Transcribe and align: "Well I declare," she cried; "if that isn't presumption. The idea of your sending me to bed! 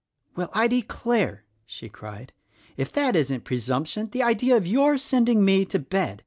"Well 0.35 0.49
I 0.55 0.65
declare," 0.67 1.45
she 1.67 1.87
cried; 1.87 2.33
"if 2.75 2.91
that 2.93 3.15
isn't 3.15 3.43
presumption. 3.43 4.07
The 4.11 4.23
idea 4.23 4.57
of 4.57 4.65
your 4.65 4.97
sending 4.97 5.45
me 5.45 5.63
to 5.65 5.77
bed! 5.77 6.19